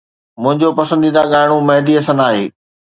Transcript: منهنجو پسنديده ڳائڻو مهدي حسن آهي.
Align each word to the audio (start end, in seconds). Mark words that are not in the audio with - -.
منهنجو 0.41 0.69
پسنديده 0.79 1.21
ڳائڻو 1.31 1.57
مهدي 1.69 1.93
حسن 1.99 2.17
آهي. 2.29 2.45